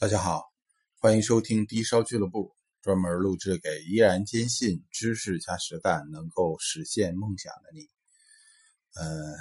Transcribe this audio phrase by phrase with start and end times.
[0.00, 0.50] 大家好，
[0.98, 7.82] 欢迎收听低烧俱乐部，专门录制给依然坚信知识加实干能够实现梦想的你。
[8.94, 9.36] 呃，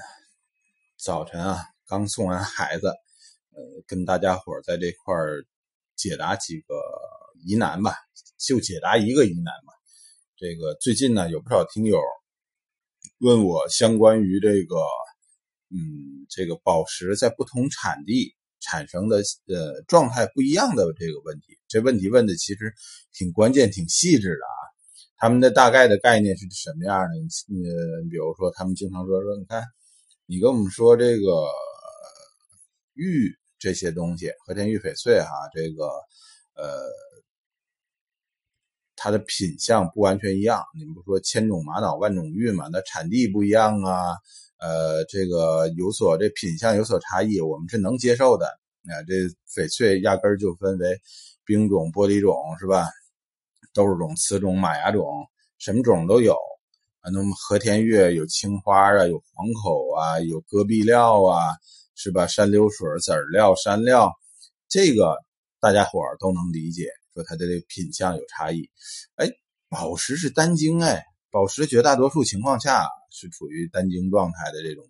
[0.98, 5.46] 早晨啊，刚送完孩子，呃，跟大家伙在这块儿
[5.96, 6.76] 解答几个
[7.46, 7.96] 疑难吧，
[8.38, 9.72] 就解答一个疑难吧。
[10.36, 12.02] 这个最近呢，有不少听友
[13.20, 14.76] 问我相关于这个，
[15.70, 18.36] 嗯，这个宝石在不同产地。
[18.60, 19.18] 产生的
[19.48, 22.74] 呃状态不一样的这个问题，这问题问的其实
[23.14, 24.60] 挺关键、挺细致的啊。
[25.18, 27.16] 他们的大概的概念是什么样的？
[27.48, 27.64] 你，
[28.10, 29.64] 比如说他们经常说说，你看，
[30.26, 31.46] 你跟我们说这个
[32.94, 35.86] 玉这些东西，和田玉翡翠哈，这个
[36.56, 36.86] 呃，
[39.00, 40.62] 它的品相不完全一样。
[40.78, 42.68] 你们不说千种玛瑙万种玉嘛？
[42.70, 44.14] 那产地不一样啊。
[44.60, 48.46] 呃，这个有所这品相有所差异，我们是能接受的。
[48.84, 49.14] 啊，这
[49.50, 51.00] 翡翠压根儿就分为
[51.46, 52.90] 冰种、玻璃种，是吧？
[53.74, 55.06] 豆种、瓷种、马牙种，
[55.60, 56.34] 什么种都有。
[57.00, 61.56] 啊，那么和田玉有青花啊，有黄口啊，有戈壁料啊，
[61.96, 62.28] 是吧？
[62.28, 64.12] 山流水、籽料、山料，
[64.68, 65.18] 这个
[65.62, 68.70] 大家伙儿都能理解，说它的这品相有差异。
[69.16, 69.30] 哎，
[69.68, 71.04] 宝石是单晶，哎。
[71.32, 74.84] 宝石绝大多数情况下是处于单晶状态的这种，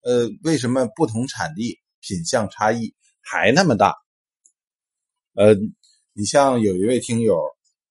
[0.00, 3.94] 呃，为什么不同产地品相差异还那么大？
[5.34, 5.54] 呃，
[6.14, 7.38] 你像有一位听友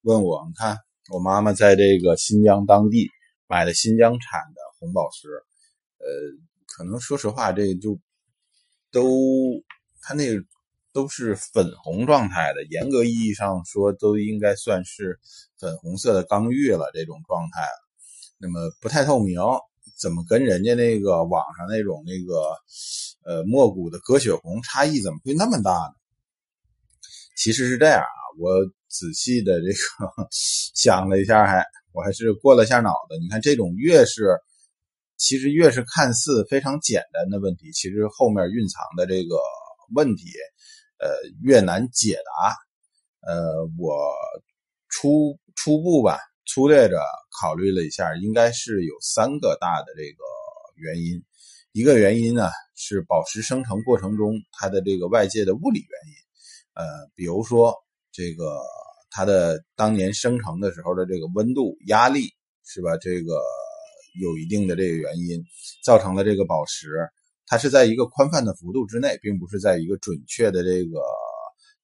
[0.01, 0.75] 问我，你看
[1.13, 3.11] 我妈妈在这个新疆当地
[3.45, 5.27] 买的新疆产的红宝石，
[5.99, 6.07] 呃，
[6.65, 7.99] 可能说实话，这就
[8.91, 9.63] 都
[10.01, 10.43] 它那个。
[10.97, 15.19] 都是粉红状态的，严格意义上说，都应该算是
[15.59, 17.61] 粉红色的刚玉了这种状态。
[18.39, 19.39] 那么不太透明，
[19.95, 22.49] 怎么跟人家那个网上那种那个
[23.23, 25.93] 呃墨古的鸽血红差异怎么会那么大呢？
[27.37, 28.09] 其实是这样啊，
[28.39, 28.51] 我
[28.87, 30.27] 仔细的这个
[30.73, 33.15] 想了一下，还我还是过了下脑子。
[33.21, 34.39] 你看，这种越是
[35.15, 39.35] 其实越是看似非常简单的问题，其实后面蕴藏的这个
[39.93, 40.23] 问题。
[40.99, 41.09] 呃，
[41.41, 42.55] 越难解答。
[43.21, 44.13] 呃，我
[44.89, 46.99] 初初步吧，粗略着
[47.41, 50.23] 考虑了一下，应该是有三个大的这个
[50.75, 51.23] 原因。
[51.73, 56.15] 一个原因呢是宝石生成过程中它的这个外界的物理原因。
[56.73, 57.75] 呃，比如说
[58.11, 58.61] 这个
[59.11, 62.33] 它的当年生成的时候的这个温度、压力，
[62.65, 62.97] 是吧？
[62.97, 63.41] 这个
[64.19, 65.43] 有一定的这个原因，
[65.83, 66.87] 造成了这个宝石。
[67.49, 70.99] 它是在一个宽泛的幅度之内，并不是在一个准确的这个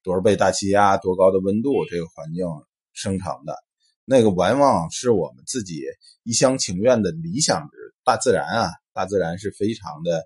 [0.03, 2.46] 多少倍大气压、多高的温度这个环境
[2.91, 3.56] 生成的。
[4.03, 5.81] 那个往往是我们自己
[6.23, 7.78] 一厢情愿的理想值。
[8.03, 10.22] 大自然啊，大自然是非常的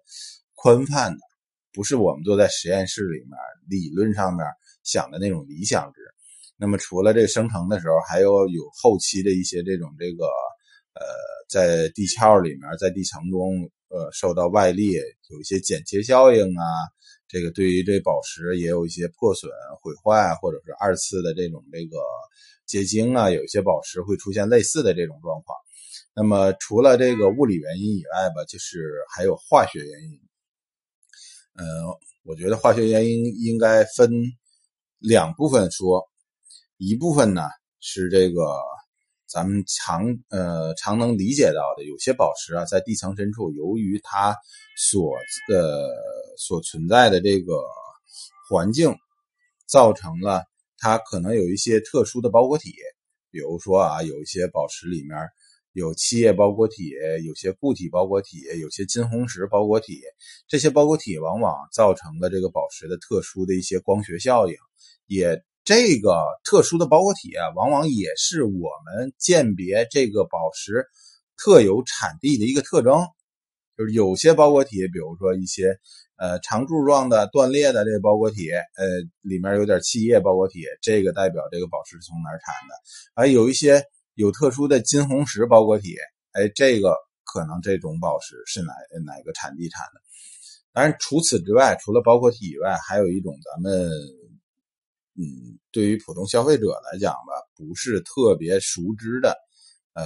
[0.55, 1.19] 宽泛的，
[1.71, 3.37] 不是我们坐在实验室里面
[3.69, 4.43] 理论上面
[4.83, 6.01] 想的那种理想值。
[6.57, 10.25] 那么除了这个生成的时候，还有有后期的一些这种这个
[10.95, 11.05] 呃，
[11.47, 13.69] 在地壳里面，在地层中。
[13.89, 14.91] 呃，受到外力
[15.29, 16.63] 有一些剪切效应啊，
[17.27, 19.49] 这个对于这宝石也有一些破损、
[19.81, 21.97] 毁坏，或者是二次的这种这个
[22.65, 25.57] 结晶啊，有一些宝石会出现类似的这种状况。
[26.13, 30.19] 那么除了这个物理原因以外吧，就是还有化学原因。
[31.59, 31.65] 嗯，
[32.23, 34.11] 我觉得化学原因应该分
[34.99, 36.07] 两部分说，
[36.77, 37.43] 一部分呢
[37.79, 38.41] 是这个。
[39.27, 44.33] 咱们常呃常能理解到的，有些宝石啊，在地层深处，由于它
[44.77, 45.13] 所
[45.51, 45.85] 呃
[46.37, 47.61] 所存在的这个
[48.49, 48.95] 环境，
[49.67, 50.45] 造成了
[50.77, 52.73] 它可能有一些特殊的包裹体。
[53.29, 55.17] 比如说啊，有一些宝石里面
[55.73, 56.93] 有漆液包裹体，
[57.25, 60.01] 有些固体包裹体，有些金红石包裹体。
[60.47, 64.55] 这些包裹体往往造成了这个宝石的特殊的一些光学效应，
[65.05, 65.43] 也。
[65.67, 70.87] 这个特殊的包裹体啊，往往也是我们鉴别这个宝石
[71.35, 73.05] 特有产地的一个特征。
[73.77, 75.77] 就是有些包裹体，比如说一些
[76.15, 78.87] 呃长柱状的断裂的这个包裹体，呃
[79.23, 82.73] 里面有点气液包裹体，这个代表这个宝石是从哪儿产的。
[83.13, 85.97] 还有一些有特殊的金红石包裹体，
[86.31, 88.71] 哎，这个可能这种宝石是哪
[89.05, 89.99] 哪个产地产的。
[90.71, 93.91] 当然，除此之外，除了包裹体以外，还有一种咱们。
[95.19, 99.35] 嗯，对于普通消费者来讲吧，不是特别熟知的，
[99.93, 100.05] 呃，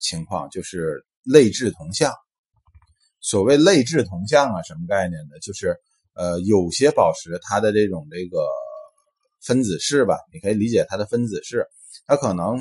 [0.00, 2.12] 情况就是类质同像。
[3.20, 5.38] 所谓类质同像啊，什么概念呢？
[5.40, 5.76] 就是
[6.14, 8.44] 呃，有些宝石它的这种这个
[9.40, 11.64] 分子式吧，你可以理解它的分子式，
[12.06, 12.58] 它可能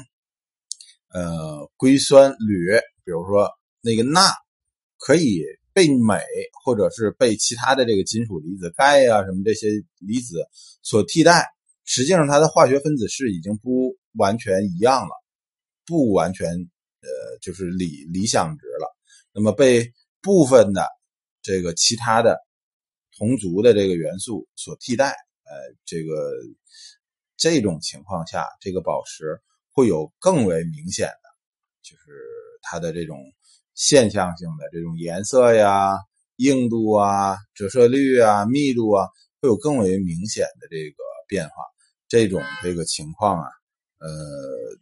[1.12, 3.50] 呃硅酸铝，比如说
[3.82, 4.32] 那个钠，
[5.00, 5.42] 可以
[5.74, 6.22] 被镁
[6.64, 10.46] 或者是被其他的这个金属离子钙呀什么这些离子
[10.84, 11.48] 所替代。
[11.92, 15.10] 实际上它的化学分子式已经不完全一样了，
[15.88, 17.10] 不完全呃
[17.42, 18.96] 就是理理想值了。
[19.34, 19.92] 那么被
[20.22, 20.86] 部分的
[21.42, 22.38] 这个其他的
[23.18, 25.08] 同族的这个元素所替代，
[25.46, 26.32] 呃，这个
[27.38, 31.30] 这种情况下，这个宝石会有更为明显的，
[31.82, 32.04] 就是
[32.62, 33.18] 它的这种
[33.74, 35.98] 现象性的这种颜色呀、
[36.36, 39.08] 硬度啊、折射率啊、密度啊，
[39.42, 40.98] 会有更为明显的这个
[41.28, 41.64] 变化。
[42.10, 43.48] 这种这个情况啊，
[44.00, 44.10] 呃，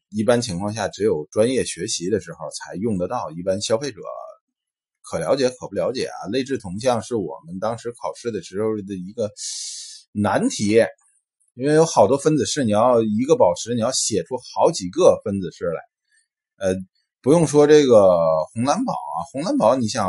[0.10, 4.02] 一般情况下只有专业学习的时候才用得到，一般消费者
[5.04, 6.26] 可了解可不了解啊。
[6.32, 9.32] 类质同像是我们当时考试的时候的一个
[10.12, 10.84] 难题。
[11.60, 15.82] 因为有好多分子式，你要一个宝石，你要写出好几个分子式来。
[16.58, 16.76] 呃，
[17.20, 20.08] 不用说这个红蓝宝啊，红蓝宝你想，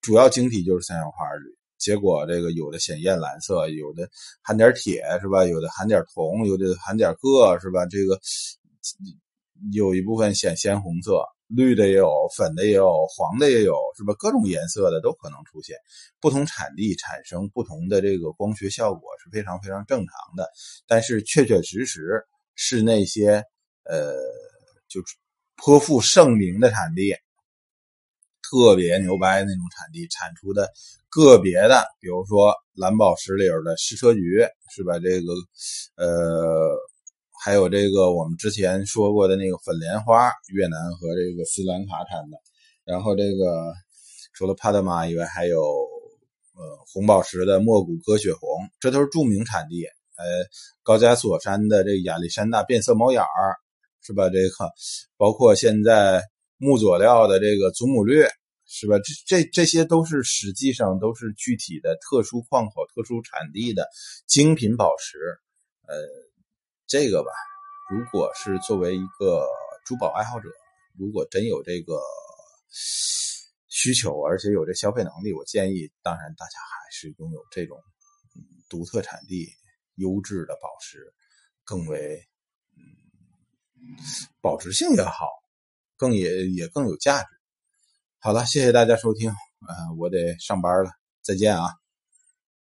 [0.00, 4.08] 主要晶体就是三氧化二铝，结果这个有的显艳蓝色，有的
[4.42, 5.44] 含点铁是吧？
[5.44, 7.86] 有的含点铜，有的含点铬是吧？
[7.86, 8.20] 这个
[9.72, 11.22] 有一部分显鲜红色。
[11.50, 14.12] 绿的也有，粉的也有，黄的也有，是吧？
[14.18, 15.74] 各种颜色的都可能出现。
[16.20, 20.46] 不同产地产生不同的这个光学效果是非常非常正常的。
[20.86, 22.22] 但是确确实实
[22.54, 23.42] 是那些
[23.84, 24.12] 呃，
[24.90, 25.00] 就
[25.56, 27.16] 颇负盛名的产地，
[28.48, 30.70] 特别牛掰那种产地产出的
[31.08, 34.20] 个别的，比如说蓝宝石里边的矢车菊，
[34.74, 34.98] 是吧？
[34.98, 35.32] 这个
[35.96, 36.76] 呃。
[37.40, 42.36] 还有这个我们之前说过的那个粉莲花，越南和这个斯兰卡产的。
[42.84, 43.72] 然后这个
[44.34, 49.84] 除了帕德玛以外，还有呃红宝石的莫古歌雪红，这都是著名产地。
[50.16, 50.44] 呃，
[50.82, 53.54] 高加索山的这亚历山大变色猫眼儿，
[54.02, 54.28] 是吧？
[54.28, 54.50] 这个
[55.16, 56.24] 包括现在
[56.58, 58.22] 木佐料的这个祖母绿，
[58.66, 58.96] 是吧？
[59.26, 63.88] 这这这些都是实际上都是具体的特殊矿口、特殊产地的
[64.26, 65.18] 精品宝石，
[65.86, 65.96] 呃。
[66.90, 67.28] 这个吧，
[67.90, 69.46] 如果是作为一个
[69.84, 70.48] 珠宝爱好者，
[70.98, 72.00] 如果真有这个
[73.68, 77.78] 需求，而且有这消费能力，我建议，当然大家还是拥有这种
[78.70, 79.46] 独特产地、
[79.96, 81.12] 优质的宝石，
[81.62, 82.18] 更为
[82.74, 82.80] 嗯
[84.40, 85.28] 保值性也好，
[85.98, 87.26] 更也也更有价值。
[88.20, 90.90] 好了，谢谢大家收听，啊，我得上班了，
[91.22, 91.87] 再见啊。